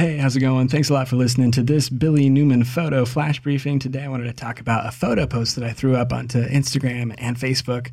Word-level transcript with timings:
Hey, 0.00 0.16
how's 0.16 0.34
it 0.34 0.40
going? 0.40 0.68
Thanks 0.68 0.88
a 0.88 0.94
lot 0.94 1.08
for 1.08 1.16
listening 1.16 1.50
to 1.50 1.62
this 1.62 1.90
Billy 1.90 2.30
Newman 2.30 2.64
photo 2.64 3.04
flash 3.04 3.38
briefing. 3.38 3.78
Today 3.78 4.04
I 4.04 4.08
wanted 4.08 4.24
to 4.28 4.32
talk 4.32 4.58
about 4.58 4.86
a 4.86 4.90
photo 4.90 5.26
post 5.26 5.56
that 5.56 5.64
I 5.64 5.74
threw 5.74 5.94
up 5.94 6.10
onto 6.10 6.42
Instagram 6.42 7.14
and 7.18 7.36
Facebook 7.36 7.90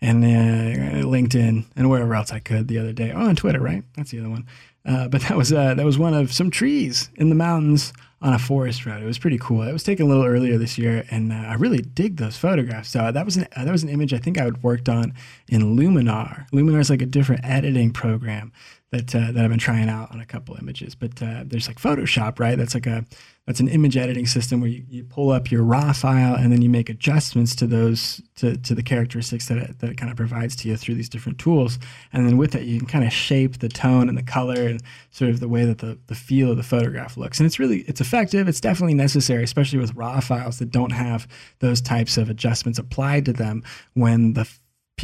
and 0.00 0.24
uh, 0.24 1.06
LinkedIn 1.06 1.66
and 1.76 1.90
wherever 1.90 2.14
else 2.14 2.32
I 2.32 2.38
could 2.38 2.66
the 2.66 2.78
other 2.78 2.94
day. 2.94 3.12
Oh, 3.14 3.28
on 3.28 3.36
Twitter, 3.36 3.60
right? 3.60 3.84
That's 3.94 4.10
the 4.10 4.20
other 4.20 4.30
one. 4.30 4.46
Uh, 4.86 5.08
but 5.08 5.20
that 5.20 5.36
was 5.36 5.52
uh, 5.52 5.74
that 5.74 5.84
was 5.84 5.98
one 5.98 6.14
of 6.14 6.32
some 6.32 6.50
trees 6.50 7.10
in 7.16 7.28
the 7.28 7.34
mountains 7.34 7.92
on 8.22 8.32
a 8.32 8.38
forest 8.38 8.86
road. 8.86 9.02
It 9.02 9.06
was 9.06 9.18
pretty 9.18 9.38
cool. 9.38 9.60
It 9.60 9.72
was 9.74 9.82
taken 9.82 10.06
a 10.06 10.08
little 10.08 10.24
earlier 10.24 10.56
this 10.56 10.78
year, 10.78 11.04
and 11.10 11.30
uh, 11.30 11.36
I 11.36 11.54
really 11.56 11.82
dig 11.82 12.16
those 12.16 12.38
photographs. 12.38 12.88
So 12.88 13.12
that 13.12 13.26
was 13.26 13.36
an 13.36 13.46
that 13.54 13.70
was 13.70 13.82
an 13.82 13.90
image 13.90 14.14
I 14.14 14.18
think 14.18 14.40
I 14.40 14.44
had 14.44 14.62
worked 14.62 14.88
on 14.88 15.12
in 15.46 15.76
Luminar. 15.76 16.48
Luminar 16.52 16.80
is 16.80 16.88
like 16.88 17.02
a 17.02 17.06
different 17.06 17.44
editing 17.44 17.90
program 17.92 18.50
that 18.92 19.14
uh, 19.14 19.30
that 19.32 19.44
I've 19.44 19.50
been 19.50 19.58
trying 19.58 19.88
out 19.88 20.10
on 20.10 20.20
a 20.20 20.26
couple 20.26 20.56
images. 20.56 20.94
But 20.94 21.22
uh, 21.22 21.44
there's 21.46 21.68
like 21.68 21.78
Photoshop, 21.78 22.40
right? 22.40 22.58
That's 22.58 22.74
like 22.74 22.86
a 22.86 23.04
that's 23.46 23.60
an 23.60 23.68
image 23.68 23.96
editing 23.96 24.26
system 24.26 24.60
where 24.60 24.70
you, 24.70 24.84
you 24.88 25.04
pull 25.04 25.30
up 25.30 25.50
your 25.50 25.62
raw 25.62 25.92
file 25.92 26.34
and 26.34 26.52
then 26.52 26.62
you 26.62 26.68
make 26.68 26.88
adjustments 26.88 27.54
to 27.56 27.66
those 27.66 28.20
to, 28.36 28.56
to 28.58 28.74
the 28.74 28.82
characteristics 28.82 29.48
that 29.48 29.58
it, 29.58 29.78
that 29.78 29.90
it 29.90 29.96
kind 29.96 30.10
of 30.10 30.16
provides 30.16 30.56
to 30.56 30.68
you 30.68 30.76
through 30.76 30.94
these 30.94 31.08
different 31.08 31.38
tools. 31.38 31.78
And 32.12 32.26
then 32.26 32.36
with 32.36 32.54
it, 32.54 32.62
you 32.64 32.78
can 32.78 32.88
kind 32.88 33.04
of 33.04 33.12
shape 33.12 33.58
the 33.58 33.68
tone 33.68 34.08
and 34.08 34.18
the 34.18 34.22
color 34.22 34.66
and 34.66 34.82
sort 35.10 35.30
of 35.30 35.40
the 35.40 35.48
way 35.48 35.64
that 35.64 35.78
the, 35.78 35.98
the 36.08 36.14
feel 36.14 36.50
of 36.50 36.56
the 36.56 36.62
photograph 36.62 37.16
looks. 37.16 37.38
And 37.38 37.46
it's 37.46 37.58
really 37.58 37.80
it's 37.82 38.00
effective. 38.00 38.48
It's 38.48 38.60
definitely 38.60 38.94
necessary, 38.94 39.44
especially 39.44 39.78
with 39.78 39.94
raw 39.94 40.20
files 40.20 40.58
that 40.58 40.70
don't 40.70 40.92
have 40.92 41.28
those 41.60 41.80
types 41.80 42.16
of 42.16 42.28
adjustments 42.28 42.78
applied 42.78 43.24
to 43.26 43.32
them 43.32 43.62
when 43.94 44.34
the 44.34 44.50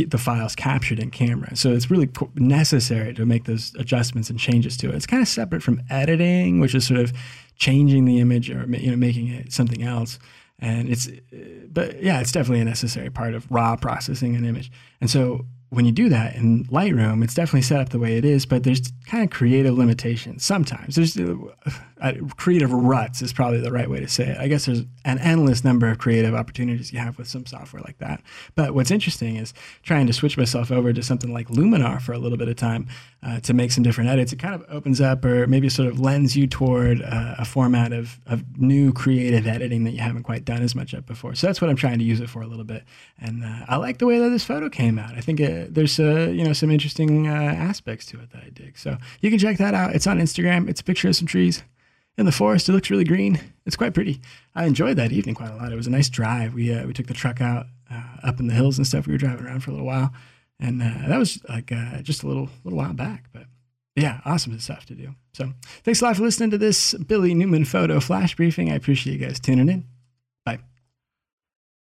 the 0.04 0.18
files 0.18 0.54
captured 0.54 0.98
in 0.98 1.10
camera. 1.10 1.56
So 1.56 1.72
it's 1.72 1.90
really 1.90 2.10
necessary 2.34 3.14
to 3.14 3.26
make 3.26 3.44
those 3.44 3.74
adjustments 3.78 4.30
and 4.30 4.38
changes 4.38 4.76
to 4.78 4.88
it. 4.90 4.94
It's 4.94 5.06
kind 5.06 5.22
of 5.22 5.28
separate 5.28 5.62
from 5.62 5.82
editing, 5.90 6.60
which 6.60 6.74
is 6.74 6.86
sort 6.86 7.00
of 7.00 7.12
changing 7.56 8.04
the 8.04 8.20
image 8.20 8.50
or 8.50 8.66
you 8.76 8.90
know 8.90 8.96
making 8.96 9.28
it 9.28 9.52
something 9.52 9.82
else. 9.82 10.18
And 10.58 10.88
it's, 10.88 11.08
but 11.68 12.02
yeah, 12.02 12.20
it's 12.20 12.32
definitely 12.32 12.60
a 12.60 12.64
necessary 12.64 13.10
part 13.10 13.34
of 13.34 13.50
raw 13.50 13.76
processing 13.76 14.36
an 14.36 14.44
image. 14.44 14.70
And 15.00 15.10
so 15.10 15.44
when 15.68 15.84
you 15.84 15.92
do 15.92 16.08
that 16.08 16.34
in 16.36 16.64
Lightroom, 16.66 17.22
it's 17.22 17.34
definitely 17.34 17.62
set 17.62 17.80
up 17.80 17.88
the 17.90 17.98
way 17.98 18.16
it 18.16 18.24
is, 18.24 18.46
but 18.46 18.62
there's 18.62 18.92
kind 19.06 19.24
of 19.24 19.30
creative 19.30 19.76
limitations. 19.76 20.44
Sometimes 20.44 20.94
there's 20.94 21.18
uh, 22.00 22.12
creative 22.36 22.72
ruts 22.72 23.22
is 23.22 23.32
probably 23.32 23.60
the 23.60 23.72
right 23.72 23.88
way 23.88 24.00
to 24.00 24.08
say 24.08 24.28
it. 24.28 24.38
I 24.38 24.48
guess 24.48 24.66
there's 24.66 24.84
an 25.04 25.18
endless 25.18 25.64
number 25.64 25.88
of 25.88 25.98
creative 25.98 26.34
opportunities 26.34 26.92
you 26.92 26.98
have 26.98 27.16
with 27.16 27.26
some 27.26 27.46
software 27.46 27.82
like 27.82 27.98
that. 27.98 28.22
But 28.54 28.74
what's 28.74 28.90
interesting 28.90 29.36
is 29.36 29.54
trying 29.82 30.06
to 30.06 30.12
switch 30.12 30.36
myself 30.36 30.70
over 30.70 30.92
to 30.92 31.02
something 31.02 31.32
like 31.32 31.48
Luminar 31.48 32.00
for 32.02 32.12
a 32.12 32.18
little 32.18 32.36
bit 32.36 32.48
of 32.48 32.56
time 32.56 32.86
uh, 33.22 33.40
to 33.40 33.54
make 33.54 33.72
some 33.72 33.82
different 33.82 34.10
edits. 34.10 34.32
It 34.32 34.38
kind 34.38 34.54
of 34.54 34.64
opens 34.68 35.00
up 35.00 35.24
or 35.24 35.46
maybe 35.46 35.70
sort 35.70 35.88
of 35.88 35.98
lends 35.98 36.36
you 36.36 36.46
toward 36.46 37.00
uh, 37.00 37.36
a 37.38 37.44
format 37.46 37.92
of, 37.92 38.20
of 38.26 38.58
new 38.58 38.92
creative 38.92 39.46
editing 39.46 39.84
that 39.84 39.92
you 39.92 40.00
haven't 40.00 40.24
quite 40.24 40.44
done 40.44 40.62
as 40.62 40.74
much 40.74 40.92
of 40.92 41.06
before. 41.06 41.34
So 41.34 41.46
that's 41.46 41.62
what 41.62 41.70
I'm 41.70 41.76
trying 41.76 41.98
to 41.98 42.04
use 42.04 42.20
it 42.20 42.28
for 42.28 42.42
a 42.42 42.46
little 42.46 42.64
bit. 42.64 42.84
And 43.18 43.42
uh, 43.42 43.64
I 43.68 43.76
like 43.76 43.98
the 43.98 44.06
way 44.06 44.18
that 44.18 44.28
this 44.28 44.44
photo 44.44 44.68
came 44.68 44.98
out. 44.98 45.14
I 45.14 45.20
think 45.22 45.40
it, 45.40 45.74
there's 45.74 45.98
uh, 45.98 46.28
you 46.32 46.44
know 46.44 46.52
some 46.52 46.70
interesting 46.70 47.26
aspects 47.26 48.04
to 48.06 48.20
it 48.20 48.30
that 48.32 48.42
I 48.44 48.50
dig. 48.50 48.76
So 48.76 48.98
you 49.22 49.30
can 49.30 49.38
check 49.38 49.56
that 49.58 49.72
out. 49.72 49.94
It's 49.94 50.06
on 50.06 50.18
Instagram. 50.18 50.68
It's 50.68 50.82
a 50.82 50.84
picture 50.84 51.08
of 51.08 51.16
some 51.16 51.26
trees 51.26 51.62
in 52.18 52.26
the 52.26 52.32
forest. 52.32 52.68
It 52.68 52.72
looks 52.72 52.90
really 52.90 53.04
green. 53.04 53.40
It's 53.66 53.76
quite 53.76 53.94
pretty. 53.94 54.20
I 54.54 54.64
enjoyed 54.66 54.96
that 54.96 55.12
evening 55.12 55.34
quite 55.34 55.50
a 55.50 55.56
lot. 55.56 55.72
It 55.72 55.76
was 55.76 55.86
a 55.86 55.90
nice 55.90 56.08
drive. 56.08 56.54
We 56.54 56.72
uh, 56.72 56.86
we 56.86 56.92
took 56.92 57.06
the 57.06 57.14
truck 57.14 57.40
out 57.40 57.66
uh, 57.90 58.02
up 58.22 58.40
in 58.40 58.46
the 58.46 58.54
hills 58.54 58.78
and 58.78 58.86
stuff. 58.86 59.06
We 59.06 59.12
were 59.12 59.18
driving 59.18 59.46
around 59.46 59.60
for 59.60 59.70
a 59.70 59.74
little 59.74 59.86
while, 59.86 60.12
and 60.58 60.82
uh, 60.82 61.08
that 61.08 61.18
was 61.18 61.42
like 61.48 61.72
uh, 61.72 62.02
just 62.02 62.22
a 62.22 62.28
little 62.28 62.48
little 62.64 62.78
while 62.78 62.92
back. 62.92 63.26
But 63.32 63.44
yeah, 63.96 64.20
awesome 64.24 64.58
stuff 64.60 64.86
to 64.86 64.94
do. 64.94 65.14
So 65.34 65.52
thanks 65.84 66.00
a 66.00 66.04
lot 66.04 66.16
for 66.16 66.22
listening 66.22 66.50
to 66.50 66.58
this 66.58 66.94
Billy 66.94 67.34
Newman 67.34 67.64
photo 67.64 68.00
flash 68.00 68.36
briefing. 68.36 68.70
I 68.70 68.76
appreciate 68.76 69.18
you 69.18 69.26
guys 69.26 69.40
tuning 69.40 69.68
in. 69.68 69.84
Bye. 70.44 70.60